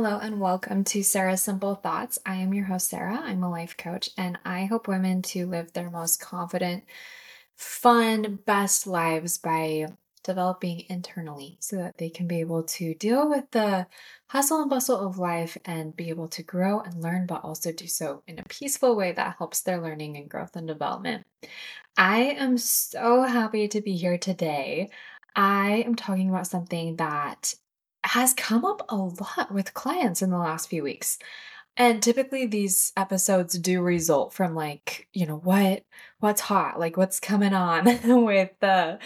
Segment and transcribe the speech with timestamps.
[0.00, 2.20] Hello and welcome to Sarah's Simple Thoughts.
[2.24, 3.18] I am your host, Sarah.
[3.20, 6.84] I'm a life coach and I help women to live their most confident,
[7.56, 9.88] fun, best lives by
[10.22, 13.88] developing internally so that they can be able to deal with the
[14.28, 17.88] hustle and bustle of life and be able to grow and learn, but also do
[17.88, 21.26] so in a peaceful way that helps their learning and growth and development.
[21.96, 24.90] I am so happy to be here today.
[25.34, 27.52] I am talking about something that
[28.08, 31.18] has come up a lot with clients in the last few weeks.
[31.76, 35.84] And typically these episodes do result from like, you know, what
[36.18, 37.84] what's hot, like what's coming on
[38.24, 38.98] with the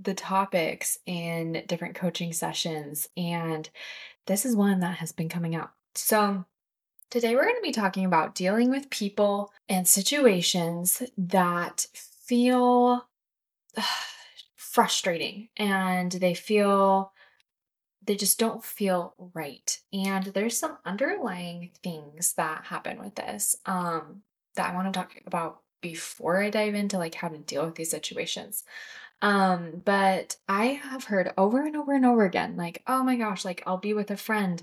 [0.00, 3.68] the topics in different coaching sessions and
[4.26, 5.74] this is one that has been coming up.
[5.94, 6.46] So
[7.10, 13.06] today we're going to be talking about dealing with people and situations that feel
[14.56, 17.12] frustrating and they feel
[18.10, 19.78] they just don't feel right.
[19.92, 24.22] And there's some underlying things that happen with this um,
[24.56, 27.76] that I want to talk about before I dive into like how to deal with
[27.76, 28.64] these situations.
[29.22, 33.44] Um, but I have heard over and over and over again, like, oh my gosh,
[33.44, 34.60] like I'll be with a friend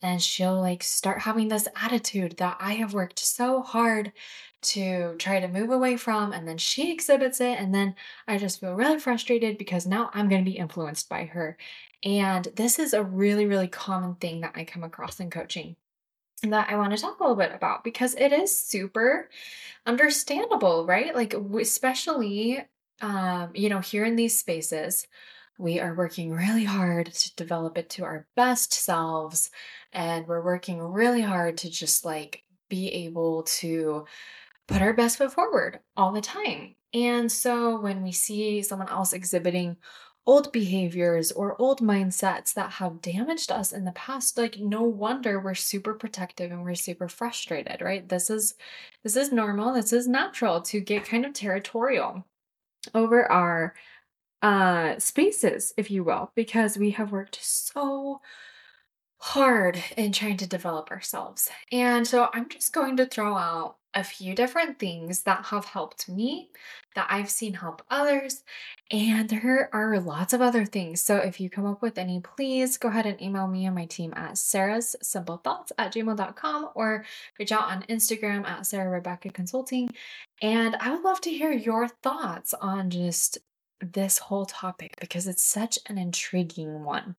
[0.00, 4.12] and she'll like start having this attitude that I have worked so hard
[4.60, 7.94] to try to move away from and then she exhibits it and then
[8.26, 11.56] I just feel really frustrated because now I'm going to be influenced by her.
[12.04, 15.76] And this is a really really common thing that I come across in coaching
[16.42, 19.28] that I want to talk a little bit about because it is super
[19.86, 21.14] understandable, right?
[21.14, 22.64] Like especially
[23.00, 25.06] um you know here in these spaces
[25.58, 29.50] we are working really hard to develop it to our best selves
[29.92, 34.04] and we're working really hard to just like be able to
[34.68, 36.74] put our best foot forward all the time.
[36.94, 39.76] And so when we see someone else exhibiting
[40.28, 45.40] old behaviors or old mindsets that have damaged us in the past like no wonder
[45.40, 48.06] we're super protective and we're super frustrated right?
[48.10, 48.54] This is
[49.02, 49.72] this is normal.
[49.72, 52.26] This is natural to get kind of territorial
[52.94, 53.74] over our
[54.42, 58.20] uh spaces if you will because we have worked so
[59.20, 61.50] hard in trying to develop ourselves.
[61.72, 66.08] And so i'm just going to throw out a few different things that have helped
[66.08, 66.50] me,
[66.94, 68.44] that I've seen help others,
[68.90, 71.02] and there are lots of other things.
[71.02, 73.84] So if you come up with any, please go ahead and email me and my
[73.84, 77.04] team at sarah's at gmail.com or
[77.38, 79.90] reach out on Instagram at Sarah Rebecca Consulting.
[80.40, 83.38] And I would love to hear your thoughts on just
[83.80, 87.14] this whole topic because it's such an intriguing one.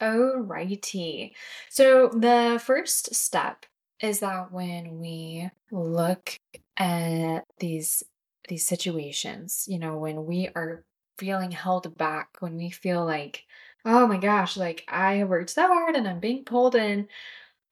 [0.00, 1.32] Alrighty.
[1.68, 3.66] So the first step
[4.00, 6.34] is that when we look
[6.76, 8.02] at these
[8.48, 10.84] these situations, you know, when we are
[11.18, 13.44] feeling held back, when we feel like,
[13.84, 17.08] oh my gosh, like I worked so hard and I'm being pulled in,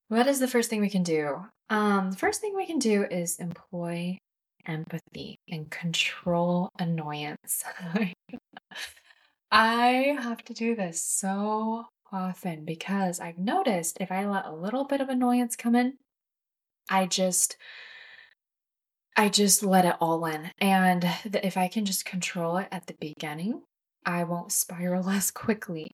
[0.09, 1.45] what is the first thing we can do?
[1.69, 4.19] Um, the first thing we can do is employ
[4.67, 7.65] empathy and control annoyance.
[9.53, 14.85] I have to do this so often because I've noticed if I let a little
[14.85, 15.95] bit of annoyance come in,
[16.89, 17.57] I just
[19.21, 20.51] I just let it all in.
[20.63, 23.61] And if I can just control it at the beginning,
[24.07, 25.93] I won't spiral as quickly.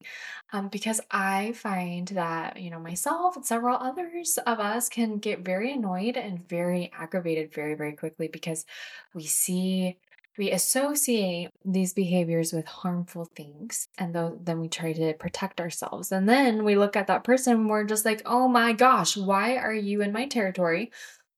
[0.52, 5.44] Um, because I find that, you know, myself and several others of us can get
[5.44, 8.64] very annoyed and very aggravated very, very quickly because
[9.12, 9.98] we see
[10.38, 16.28] we associate these behaviors with harmful things and then we try to protect ourselves and
[16.28, 19.72] then we look at that person and we're just like oh my gosh why are
[19.72, 20.90] you in my territory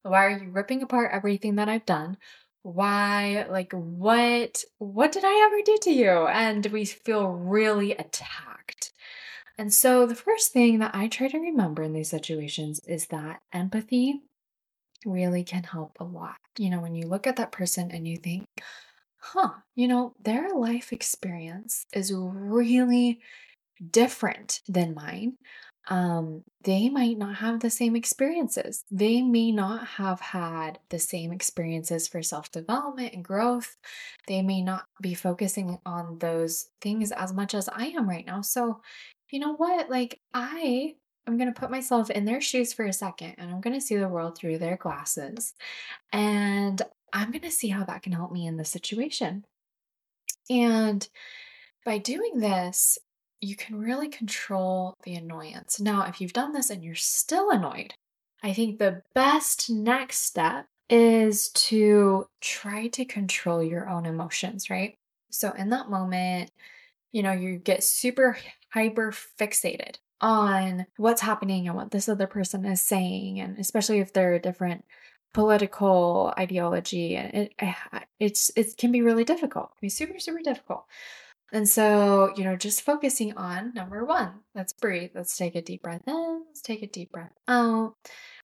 [0.09, 2.17] why are you ripping apart everything that i've done?
[2.63, 6.11] Why like what what did i ever do to you?
[6.27, 8.93] And we feel really attacked.
[9.59, 13.41] And so the first thing that i try to remember in these situations is that
[13.53, 14.21] empathy
[15.07, 16.37] really can help a lot.
[16.59, 18.47] You know when you look at that person and you think
[19.21, 23.21] huh, you know, their life experience is really
[23.91, 25.35] different than mine.
[25.89, 28.85] Um, they might not have the same experiences.
[28.91, 33.77] They may not have had the same experiences for self development and growth.
[34.27, 38.43] They may not be focusing on those things as much as I am right now.
[38.43, 38.83] So,
[39.31, 39.89] you know what?
[39.89, 40.95] Like, I
[41.29, 43.85] I'm going to put myself in their shoes for a second and I'm going to
[43.85, 45.53] see the world through their glasses.
[46.11, 46.81] And
[47.13, 49.45] I'm going to see how that can help me in this situation.
[50.49, 51.07] And
[51.85, 52.99] by doing this,
[53.41, 55.81] you can really control the annoyance.
[55.81, 57.95] Now, if you've done this and you're still annoyed,
[58.43, 64.95] I think the best next step is to try to control your own emotions, right?
[65.31, 66.51] So, in that moment,
[67.13, 68.39] you know, you get super
[68.71, 74.13] hyper fixated on what's happening and what this other person is saying and especially if
[74.13, 74.85] they're a different
[75.33, 77.53] political ideology and it
[78.19, 80.85] it's it can be really difficult it can be super super difficult
[81.53, 85.11] and so you know just focusing on number one let's breathe.
[85.15, 87.95] Let's take a deep breath in let's take a deep breath out.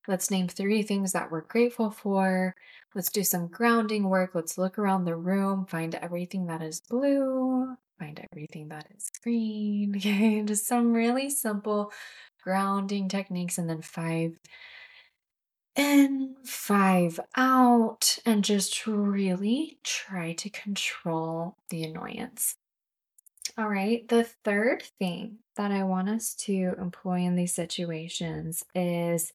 [0.07, 2.55] Let's name three things that we're grateful for.
[2.95, 4.35] Let's do some grounding work.
[4.35, 9.95] Let's look around the room find everything that is blue find everything that is green.
[9.97, 11.93] Okay just some really simple
[12.43, 14.37] grounding techniques and then five
[15.77, 22.57] in, five out, and just really try to control the annoyance.
[23.57, 29.33] All right, the third thing that I want us to employ in these situations is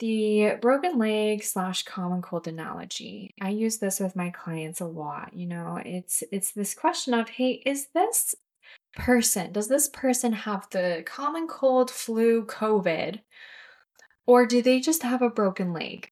[0.00, 3.32] the broken leg slash common cold analogy.
[3.40, 5.34] I use this with my clients a lot.
[5.34, 8.34] You know, it's it's this question of, hey, is this
[8.96, 13.20] person, does this person have the common cold, flu, COVID?
[14.26, 16.10] Or do they just have a broken leg?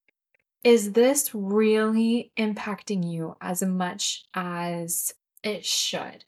[0.63, 5.13] Is this really impacting you as much as
[5.43, 6.25] it should?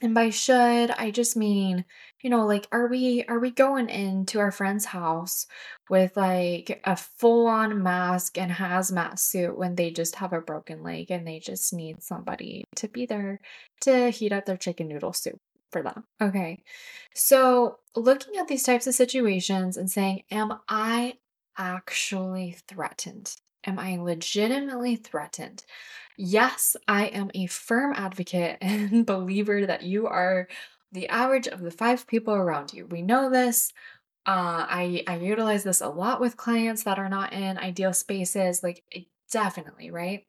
[0.00, 1.84] And by should, I just mean,
[2.20, 5.46] you know, like are we are we going into our friend's house
[5.90, 11.10] with like a full-on mask and hazmat suit when they just have a broken leg
[11.10, 13.40] and they just need somebody to be there
[13.80, 15.38] to heat up their chicken noodle soup
[15.72, 16.04] for them.
[16.20, 16.62] Okay.
[17.14, 21.14] So, looking at these types of situations and saying, Am I
[21.56, 23.34] actually threatened?
[23.68, 25.62] Am I legitimately threatened?
[26.16, 30.48] Yes, I am a firm advocate and believer that you are
[30.90, 32.86] the average of the five people around you.
[32.86, 33.74] We know this.
[34.24, 38.62] Uh, I I utilize this a lot with clients that are not in ideal spaces.
[38.62, 38.84] Like
[39.30, 40.24] definitely, right?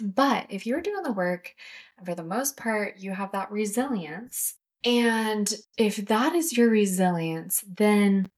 [0.00, 1.54] But if you're doing the work,
[2.02, 4.54] for the most part, you have that resilience.
[4.84, 8.30] And if that is your resilience, then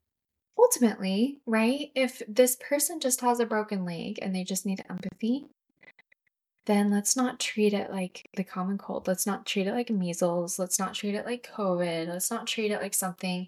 [0.58, 5.46] ultimately, right, if this person just has a broken leg and they just need empathy,
[6.66, 9.06] then let's not treat it like the common cold.
[9.06, 10.58] Let's not treat it like measles.
[10.58, 12.08] Let's not treat it like COVID.
[12.08, 13.46] Let's not treat it like something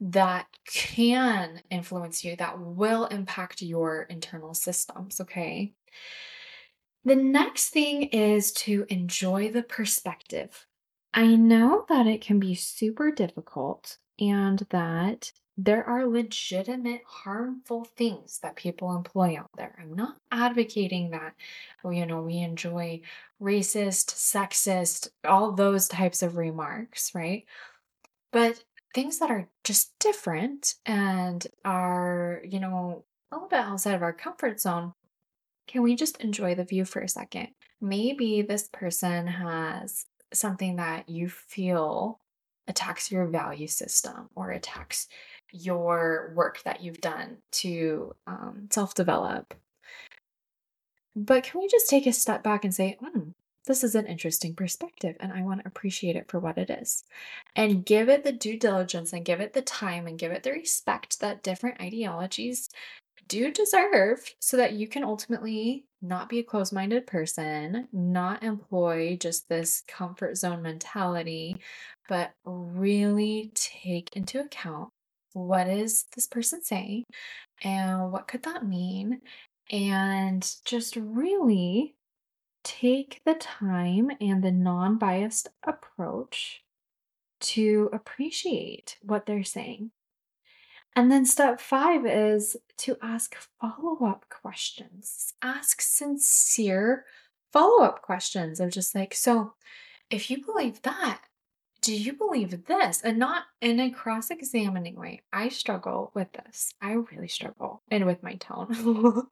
[0.00, 5.72] that can influence you, that will impact your internal systems, okay?
[7.04, 10.66] The next thing is to enjoy the perspective.
[11.14, 18.40] I know that it can be super difficult and that there are legitimate harmful things
[18.42, 19.74] that people employ out there.
[19.80, 21.34] I'm not advocating that,
[21.82, 23.00] oh, you know, we enjoy
[23.40, 27.44] racist, sexist, all those types of remarks, right?
[28.32, 28.62] But
[28.94, 34.12] things that are just different and are, you know, a little bit outside of our
[34.12, 34.92] comfort zone
[35.66, 37.48] can we just enjoy the view for a second?
[37.80, 42.20] Maybe this person has something that you feel
[42.68, 45.08] attacks your value system or attacks
[45.52, 49.54] your work that you've done to um, self develop.
[51.14, 53.30] But can we just take a step back and say, hmm,
[53.66, 57.04] this is an interesting perspective and I want to appreciate it for what it is.
[57.54, 60.52] And give it the due diligence and give it the time and give it the
[60.52, 62.68] respect that different ideologies
[63.28, 69.16] do deserve so that you can ultimately not be a closed minded person, not employ
[69.20, 71.56] just this comfort zone mentality,
[72.08, 74.90] but really take into account
[75.32, 77.04] what is this person saying
[77.62, 79.20] and what could that mean?
[79.70, 81.94] And just really
[82.64, 86.62] take the time and the non-biased approach
[87.38, 89.90] to appreciate what they're saying
[90.96, 95.34] and then step five is to ask follow up questions.
[95.42, 97.04] Ask sincere
[97.52, 99.54] follow up questions of just like, so
[100.10, 101.20] if you believe that,
[101.82, 103.00] do you believe this?
[103.02, 105.22] And not in a cross examining way.
[105.32, 106.74] I struggle with this.
[106.80, 108.68] I really struggle and with my tone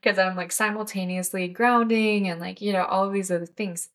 [0.00, 3.88] because I'm like simultaneously grounding and like, you know, all of these other things.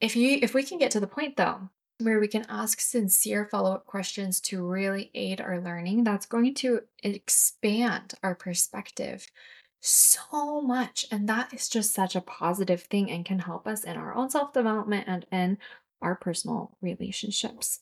[0.00, 3.46] If you if we can get to the point though where we can ask sincere
[3.46, 9.26] follow up questions to really aid our learning, that's going to expand our perspective
[9.80, 11.06] so much.
[11.10, 14.30] And that is just such a positive thing and can help us in our own
[14.30, 15.58] self development and in
[16.02, 17.80] our personal relationships.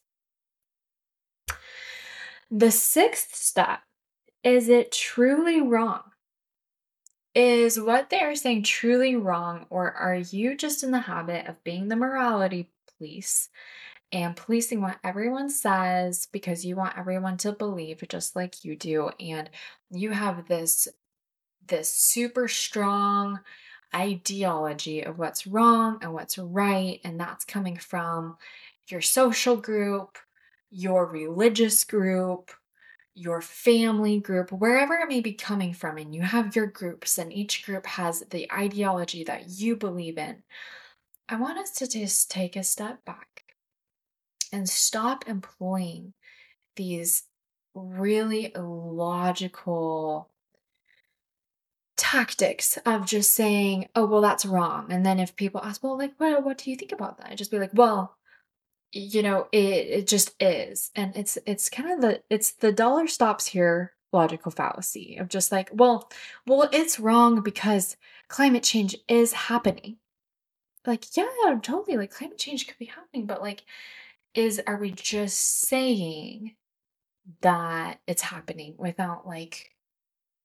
[2.51, 3.81] The sixth step
[4.45, 6.03] is it truly wrong?
[7.35, 11.65] Is what they are saying truly wrong, or are you just in the habit of
[11.65, 13.49] being the morality police
[14.13, 19.11] and policing what everyone says because you want everyone to believe just like you do
[19.19, 19.51] and
[19.91, 20.89] you have this
[21.67, 23.41] this super strong
[23.95, 28.37] ideology of what's wrong and what's right and that's coming from
[28.89, 30.19] your social group
[30.75, 32.51] your religious group,
[33.15, 37.33] your family group, wherever it may be coming from, and you have your groups, and
[37.33, 40.43] each group has the ideology that you believe in.
[41.29, 43.44] I want us to just take a step back
[44.53, 46.13] and stop employing
[46.77, 47.25] these
[47.75, 50.31] really logical
[51.97, 54.91] tactics of just saying, oh, well, that's wrong.
[54.91, 57.31] And then if people ask, well, like, what, what do you think about that?
[57.31, 58.17] I just be like, well,
[58.93, 60.91] you know, it, it just is.
[60.95, 65.51] And it's, it's kind of the, it's the dollar stops here logical fallacy of just
[65.51, 66.09] like, well,
[66.47, 67.97] well, it's wrong because
[68.29, 69.97] climate change is happening.
[70.87, 71.27] Like, yeah,
[71.63, 71.97] totally.
[71.97, 73.65] Like climate change could be happening, but like,
[74.35, 76.57] is, are we just saying
[77.41, 79.71] that it's happening without like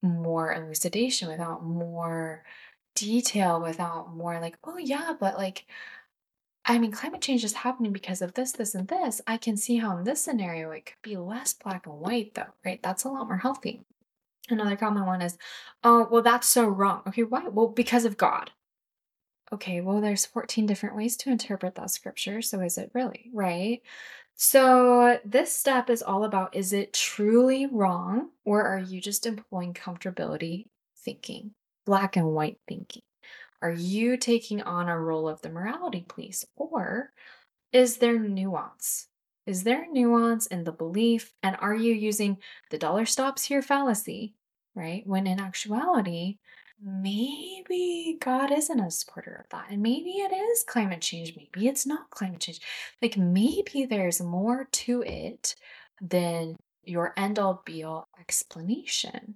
[0.02, 2.44] more elucidation, without more
[2.96, 5.66] detail, without more like, oh yeah, but like,
[6.66, 9.22] I mean, climate change is happening because of this, this, and this.
[9.26, 12.54] I can see how in this scenario it could be less black and white, though,
[12.64, 12.80] right?
[12.84, 13.82] That's a lot more healthy.
[14.50, 15.38] Another common one is,
[15.84, 17.02] oh, well, that's so wrong.
[17.08, 17.48] Okay, why?
[17.48, 18.52] Well, because of God.
[19.52, 22.42] Okay, well, there's 14 different ways to interpret that scripture.
[22.42, 23.82] So is it really, right?
[24.36, 29.74] So, this step is all about is it truly wrong or are you just employing
[29.74, 30.68] comfortability
[31.04, 31.52] thinking,
[31.86, 33.02] black and white thinking?
[33.62, 37.12] Are you taking on a role of the morality police or
[37.74, 39.08] is there nuance?
[39.46, 41.34] Is there nuance in the belief?
[41.44, 42.38] And are you using
[42.70, 44.36] the dollar stops here fallacy,
[44.76, 45.06] right?
[45.06, 46.38] When in actuality,
[46.84, 49.68] maybe God isn't a supporter of that.
[49.70, 51.36] And maybe it is climate change.
[51.36, 52.62] Maybe it's not climate change.
[53.02, 55.56] Like maybe there's more to it
[56.02, 59.36] than your end all be all explanation.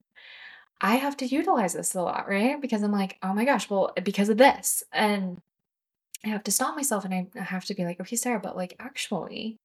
[0.81, 2.61] I have to utilize this a lot, right?
[2.61, 4.83] Because I'm like, oh my gosh, well, because of this.
[4.91, 5.39] And
[6.25, 8.75] I have to stop myself and I have to be like, okay, Sarah, but like
[8.79, 9.57] actually,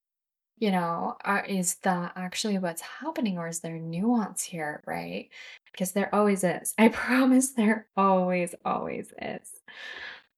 [0.58, 5.30] you know, are, is that actually what's happening or is there nuance here, right?
[5.78, 6.74] because there always is.
[6.78, 9.48] I promise there always, always is.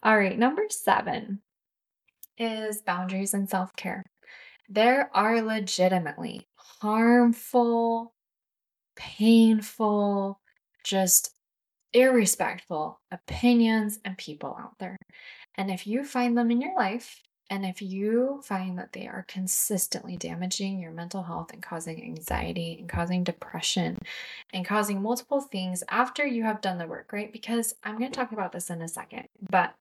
[0.03, 1.41] All right, number seven
[2.39, 4.03] is boundaries and self care.
[4.69, 8.13] There are legitimately harmful,
[8.97, 10.41] painful,
[10.85, 11.33] just
[11.93, 14.97] irrespectful opinions and people out there.
[15.57, 19.25] And if you find them in your life, and if you find that they are
[19.27, 23.99] consistently damaging your mental health and causing anxiety and causing depression
[24.55, 27.33] and causing multiple things after you have done the work, right?
[27.33, 29.75] Because I'm going to talk about this in a second, but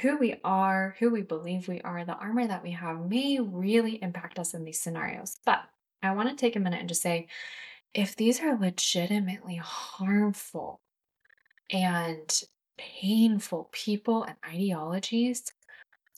[0.00, 4.00] who we are, who we believe we are, the armor that we have may really
[4.00, 5.38] impact us in these scenarios.
[5.44, 5.62] But
[6.00, 7.26] I want to take a minute and just say
[7.94, 10.80] if these are legitimately harmful
[11.70, 12.42] and
[12.76, 15.50] painful people and ideologies,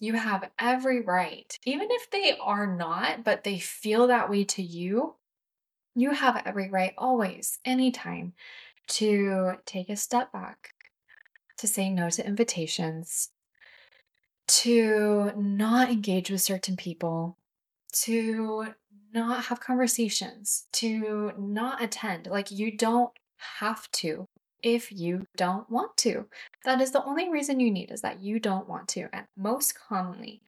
[0.01, 4.63] you have every right, even if they are not, but they feel that way to
[4.63, 5.15] you,
[5.95, 8.33] you have every right always, anytime,
[8.89, 10.71] to take a step back,
[11.59, 13.31] to say no to invitations,
[14.49, 17.37] to not engage with certain people,
[17.93, 18.69] to
[19.13, 22.27] not have conversations, to not attend.
[22.27, 23.13] Like, you don't
[23.61, 24.29] have to
[24.63, 26.27] if you don't want to.
[26.65, 29.09] That is the only reason you need is that you don't want to.
[29.13, 30.43] And most commonly,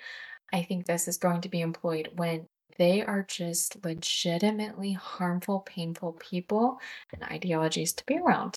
[0.52, 2.47] I think this is going to be employed when
[2.78, 6.81] they are just legitimately harmful, painful people
[7.12, 8.57] and ideologies to be around.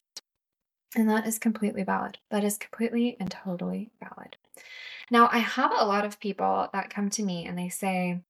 [0.96, 2.18] And that is completely valid.
[2.32, 4.38] That is completely and totally valid.
[5.12, 8.22] Now, I have a lot of people that come to me and they say,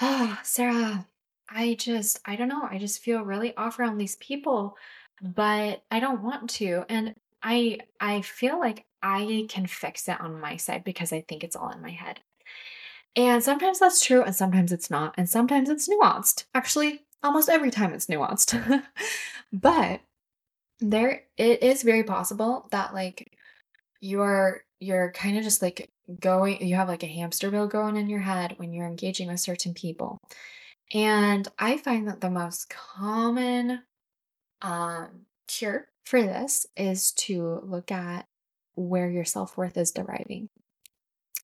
[0.00, 1.06] Oh, Sarah,
[1.48, 4.76] I just, I don't know, I just feel really off around these people
[5.22, 6.84] but I don't want to.
[6.88, 11.44] And I I feel like I can fix it on my side because I think
[11.44, 12.20] it's all in my head.
[13.14, 15.14] And sometimes that's true and sometimes it's not.
[15.16, 16.44] And sometimes it's nuanced.
[16.54, 18.82] Actually, almost every time it's nuanced.
[19.52, 20.00] but
[20.80, 23.32] there it is very possible that like
[24.00, 25.88] you're you're kind of just like
[26.20, 29.40] going you have like a hamster wheel going in your head when you're engaging with
[29.40, 30.18] certain people.
[30.94, 33.82] And I find that the most common
[34.62, 38.26] um, cure for this is to look at
[38.74, 40.48] where your self worth is deriving.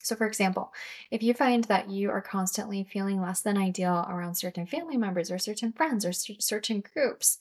[0.02, 0.72] So, for example,
[1.10, 5.30] if you find that you are constantly feeling less than ideal around certain family members
[5.30, 7.38] or certain friends or certain groups,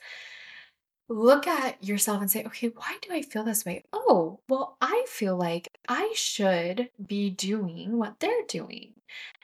[1.10, 3.84] look at yourself and say, okay, why do I feel this way?
[3.92, 8.94] Oh, well, I feel like I should be doing what they're doing.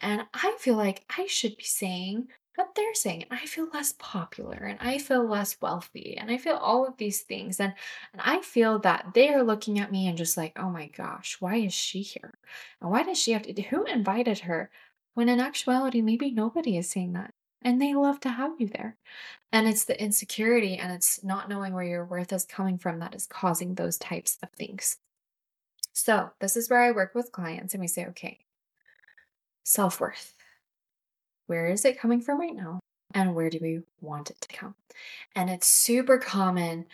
[0.02, 3.26] And I feel like I should be saying what they're saying.
[3.32, 7.22] I feel less popular and I feel less wealthy and I feel all of these
[7.22, 7.60] things.
[7.60, 7.74] And,
[8.14, 11.38] and I feel that they are looking at me and just like, oh my gosh,
[11.40, 12.34] why is she here?
[12.82, 14.72] And why does she have to, who invited her?
[15.14, 17.34] When in actuality, maybe nobody is saying that.
[17.62, 18.98] and they love to have you there.
[19.52, 23.16] And it's the insecurity and it's not knowing where your worth is coming from that
[23.16, 24.98] is causing those types of things.
[25.94, 28.40] So, this is where I work with clients and we say, okay,
[29.64, 30.37] self worth.
[31.48, 32.80] Where is it coming from right now?
[33.14, 34.76] And where do we want it to come?
[35.36, 36.86] And it's super common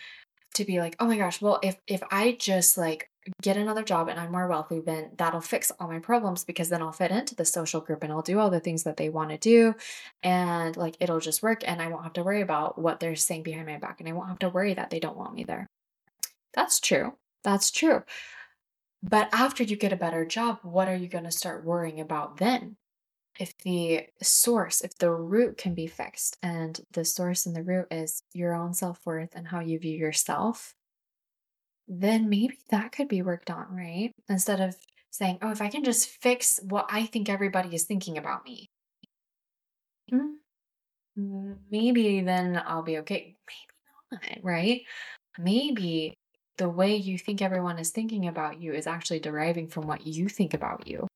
[0.53, 3.09] to be like, oh my gosh, well, if if I just like
[3.41, 6.81] get another job and I'm more wealthy, then that'll fix all my problems because then
[6.81, 9.29] I'll fit into the social group and I'll do all the things that they want
[9.29, 9.75] to do.
[10.21, 13.43] And like it'll just work and I won't have to worry about what they're saying
[13.43, 15.67] behind my back and I won't have to worry that they don't want me there.
[16.53, 17.13] That's true.
[17.43, 18.03] That's true.
[19.01, 22.37] But after you get a better job, what are you going to start worrying about
[22.37, 22.77] then?
[23.39, 27.87] If the source, if the root can be fixed, and the source and the root
[27.91, 30.75] is your own self worth and how you view yourself,
[31.87, 34.11] then maybe that could be worked on, right?
[34.29, 34.75] Instead of
[35.11, 38.67] saying, oh, if I can just fix what I think everybody is thinking about me,
[41.17, 43.35] mm, maybe then I'll be okay.
[44.11, 44.81] Maybe not, right?
[45.37, 46.13] Maybe
[46.57, 50.29] the way you think everyone is thinking about you is actually deriving from what you
[50.29, 51.07] think about you.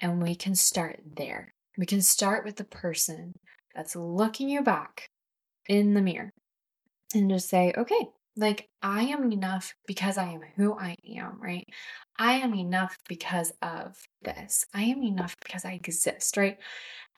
[0.00, 1.52] And we can start there.
[1.78, 3.34] We can start with the person
[3.74, 5.06] that's looking you back
[5.68, 6.30] in the mirror
[7.14, 11.64] and just say, okay, like, I am enough because I am who I am, right?
[12.18, 14.66] I am enough because of this.
[14.74, 16.58] I am enough because I exist, right?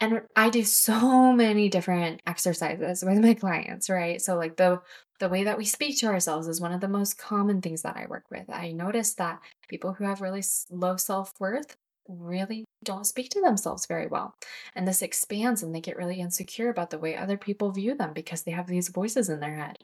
[0.00, 4.20] And I do so many different exercises with my clients, right?
[4.20, 4.80] So like the
[5.18, 7.96] the way that we speak to ourselves is one of the most common things that
[7.96, 8.48] I work with.
[8.48, 11.76] I notice that people who have really low self-worth
[12.08, 14.34] really don't speak to themselves very well.
[14.74, 18.12] And this expands and they get really insecure about the way other people view them
[18.12, 19.78] because they have these voices in their head.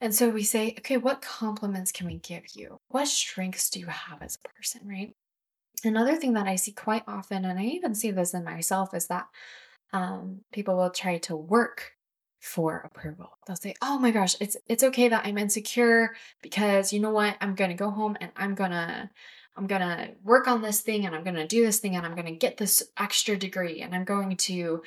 [0.00, 2.80] And so we say, okay, what compliments can we give you?
[2.88, 5.14] What strengths do you have as a person, right?
[5.84, 9.06] Another thing that I see quite often, and I even see this in myself, is
[9.06, 9.26] that
[9.92, 11.92] um, people will try to work
[12.40, 13.30] for approval.
[13.46, 17.36] They'll say, "Oh my gosh, it's it's okay that I'm insecure because you know what?
[17.40, 19.10] I'm going to go home and I'm going to
[19.56, 22.06] I'm going to work on this thing and I'm going to do this thing and
[22.06, 24.82] I'm going to get this extra degree and I'm going to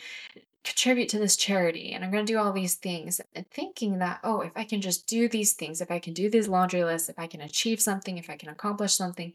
[0.64, 4.20] contribute to this charity and I'm going to do all these things and thinking that,
[4.24, 7.08] oh, if I can just do these things, if I can do these laundry lists,
[7.08, 9.34] if I can achieve something, if I can accomplish something,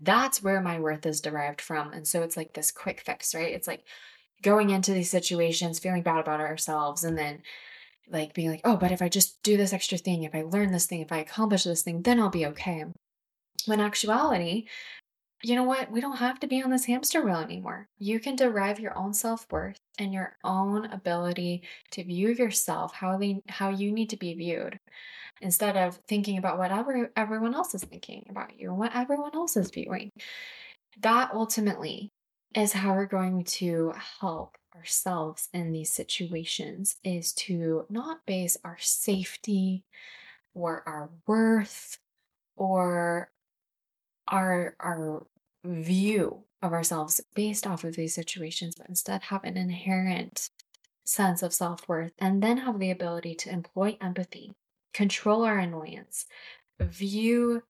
[0.00, 1.92] that's where my worth is derived from.
[1.92, 3.54] And so it's like this quick fix, right?
[3.54, 3.84] It's like
[4.42, 7.42] going into these situations, feeling bad about ourselves, and then
[8.10, 10.72] like being like, oh, but if I just do this extra thing, if I learn
[10.72, 12.84] this thing, if I accomplish this thing, then I'll be okay.
[13.66, 14.66] When actuality,
[15.42, 15.90] you know what?
[15.90, 17.88] We don't have to be on this hamster wheel anymore.
[17.98, 21.62] You can derive your own self-worth and your own ability
[21.92, 24.78] to view yourself how they how you need to be viewed
[25.40, 29.56] instead of thinking about whatever everyone else is thinking about you and what everyone else
[29.56, 30.10] is viewing.
[31.00, 32.10] That ultimately
[32.54, 38.76] is how we're going to help ourselves in these situations is to not base our
[38.78, 39.84] safety
[40.54, 41.98] or our worth
[42.56, 43.31] or
[44.28, 45.26] our our
[45.64, 50.50] view of ourselves based off of these situations, but instead have an inherent
[51.04, 54.54] sense of self worth and then have the ability to employ empathy,
[54.94, 56.26] control our annoyance,
[56.80, 57.62] view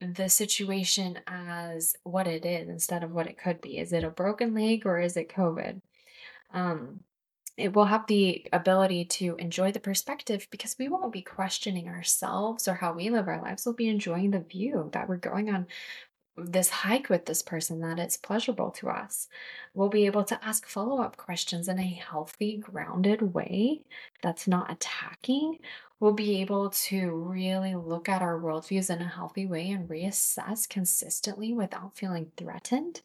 [0.00, 3.78] the situation as what it is instead of what it could be.
[3.78, 5.80] Is it a broken leg or is it COVID?
[6.54, 7.00] Um,
[7.58, 12.68] it will have the ability to enjoy the perspective because we won't be questioning ourselves
[12.68, 13.66] or how we live our lives.
[13.66, 15.66] We'll be enjoying the view that we're going on
[16.44, 19.28] this hike with this person that it's pleasurable to us.
[19.74, 23.82] We'll be able to ask follow up questions in a healthy, grounded way
[24.22, 25.58] that's not attacking.
[26.00, 30.68] We'll be able to really look at our worldviews in a healthy way and reassess
[30.68, 33.00] consistently without feeling threatened.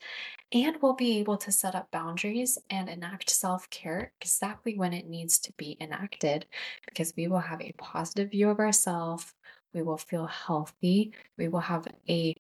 [0.52, 5.08] And we'll be able to set up boundaries and enact self care exactly when it
[5.08, 6.46] needs to be enacted
[6.88, 9.34] because we will have a positive view of ourselves.
[9.74, 11.14] We will feel healthy.
[11.36, 12.36] We will have a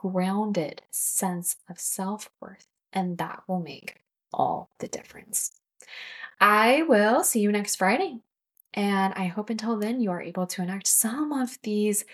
[0.00, 4.00] grounded sense of self worth, and that will make
[4.32, 5.52] all the difference.
[6.40, 8.20] I will see you next Friday.
[8.72, 12.06] And I hope until then you are able to enact some of these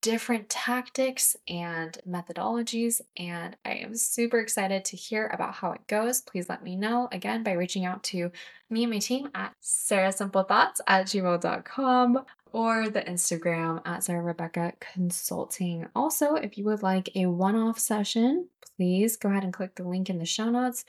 [0.00, 3.02] different tactics and methodologies.
[3.18, 6.22] And I am super excited to hear about how it goes.
[6.22, 8.30] Please let me know again by reaching out to
[8.70, 12.24] me and my team at sarahsimplethoughts at gmail.com.
[12.52, 15.86] or the Instagram at Sarah Rebecca Consulting.
[15.94, 19.88] Also, if you would like a one off session, please go ahead and click the
[19.88, 20.84] link in the show notes.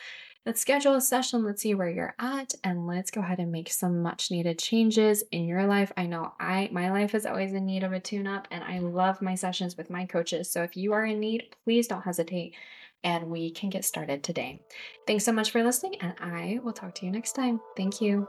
[0.45, 1.43] Let's schedule a session.
[1.43, 5.21] Let's see where you're at and let's go ahead and make some much needed changes
[5.33, 5.91] in your life.
[5.97, 8.79] I know I my life is always in need of a tune up and I
[8.79, 10.49] love my sessions with my coaches.
[10.49, 12.55] So if you are in need, please don't hesitate
[13.03, 14.61] and we can get started today.
[15.05, 17.59] Thanks so much for listening and I will talk to you next time.
[17.75, 18.25] Thank you.